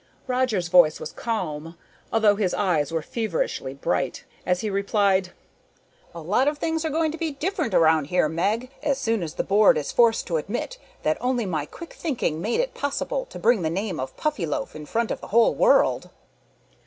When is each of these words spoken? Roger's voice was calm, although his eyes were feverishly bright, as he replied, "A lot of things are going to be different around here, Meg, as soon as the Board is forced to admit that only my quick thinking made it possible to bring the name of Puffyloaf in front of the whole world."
Roger's 0.25 0.67
voice 0.67 0.99
was 0.99 1.11
calm, 1.11 1.77
although 2.11 2.35
his 2.35 2.55
eyes 2.55 2.91
were 2.91 3.03
feverishly 3.03 3.71
bright, 3.75 4.23
as 4.47 4.61
he 4.61 4.69
replied, 4.71 5.29
"A 6.15 6.21
lot 6.21 6.47
of 6.47 6.57
things 6.57 6.83
are 6.83 6.89
going 6.89 7.11
to 7.11 7.19
be 7.19 7.33
different 7.33 7.75
around 7.75 8.05
here, 8.05 8.27
Meg, 8.27 8.71
as 8.81 8.97
soon 8.97 9.21
as 9.21 9.35
the 9.35 9.43
Board 9.43 9.77
is 9.77 9.91
forced 9.91 10.25
to 10.25 10.37
admit 10.37 10.79
that 11.03 11.17
only 11.21 11.45
my 11.45 11.67
quick 11.67 11.93
thinking 11.93 12.41
made 12.41 12.59
it 12.59 12.73
possible 12.73 13.25
to 13.25 13.37
bring 13.37 13.61
the 13.61 13.69
name 13.69 13.99
of 13.99 14.17
Puffyloaf 14.17 14.75
in 14.75 14.87
front 14.87 15.11
of 15.11 15.21
the 15.21 15.27
whole 15.27 15.53
world." 15.53 16.09